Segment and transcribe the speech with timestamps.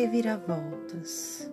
[0.00, 1.52] Reviravoltas.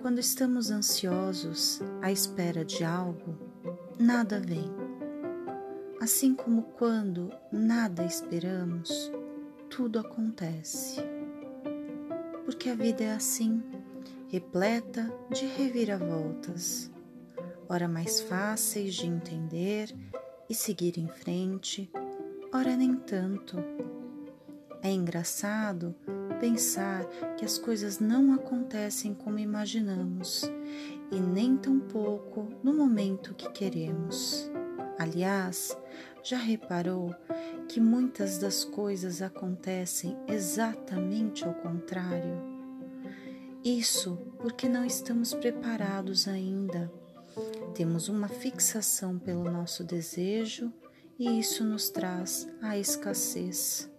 [0.00, 3.36] Quando estamos ansiosos à espera de algo,
[3.98, 4.70] nada vem.
[6.00, 9.10] Assim como quando nada esperamos,
[9.68, 11.00] tudo acontece.
[12.44, 13.60] Porque a vida é assim,
[14.28, 16.92] repleta de reviravoltas,
[17.68, 19.92] ora mais fáceis de entender
[20.48, 21.90] e seguir em frente,
[22.54, 23.56] ora nem tanto.
[24.80, 25.92] É engraçado
[26.42, 27.06] pensar
[27.36, 30.42] que as coisas não acontecem como imaginamos
[31.12, 34.50] e nem tampouco no momento que queremos.
[34.98, 35.78] Aliás,
[36.20, 37.14] já reparou
[37.68, 42.42] que muitas das coisas acontecem exatamente ao contrário?
[43.64, 46.92] Isso porque não estamos preparados ainda.
[47.72, 50.72] Temos uma fixação pelo nosso desejo
[51.16, 53.92] e isso nos traz a escassez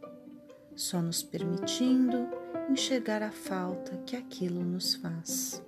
[0.75, 2.27] só nos permitindo
[2.69, 5.63] enxergar a falta que aquilo nos faz.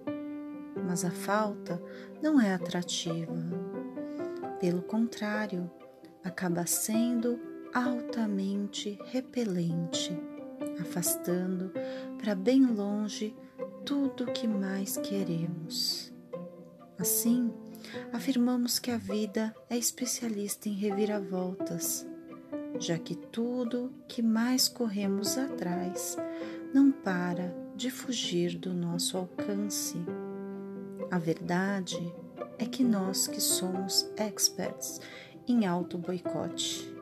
[0.87, 1.81] Mas a falta
[2.21, 3.33] não é atrativa.
[4.59, 5.69] Pelo contrário,
[6.23, 7.39] acaba sendo
[7.73, 10.17] altamente repelente,
[10.79, 11.71] afastando
[12.17, 13.35] para bem longe
[13.85, 16.13] tudo o que mais queremos.
[16.97, 17.53] Assim,
[18.13, 22.07] afirmamos que a vida é especialista em reviravoltas
[22.79, 26.17] já que tudo que mais corremos atrás
[26.73, 29.97] não para de fugir do nosso alcance.
[31.09, 32.13] A verdade
[32.57, 34.99] é que nós que somos experts
[35.47, 36.93] em auto-boicote.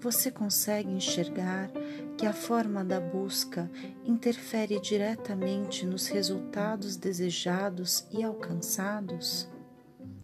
[0.00, 1.70] Você consegue enxergar
[2.16, 3.70] que a forma da busca
[4.04, 9.48] interfere diretamente nos resultados desejados e alcançados?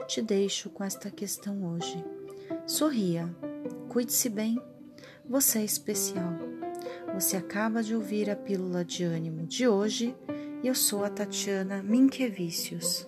[0.07, 2.05] Te deixo com esta questão hoje.
[2.67, 3.29] Sorria
[3.95, 4.61] Cuide-se bem,
[5.25, 6.37] você é especial.
[7.15, 10.17] Você acaba de ouvir a pílula de ânimo de hoje
[10.65, 13.07] e eu sou a Tatiana Minquevicius.